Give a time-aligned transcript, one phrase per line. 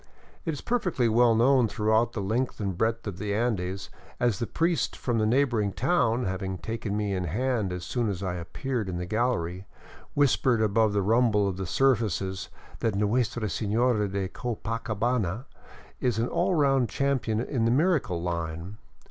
[0.45, 4.47] It is perfectly well known throughout the length and breadth of the Andes, as the
[4.47, 8.89] priest from the neighboring town, having taken me in hand as soon as I appeared
[8.89, 9.67] in the gallery,
[10.15, 15.45] whispered above the rumble of the serv ices, that Nuestra Sefiora de Copacabana
[15.99, 18.77] is an all round champion in the miracle line.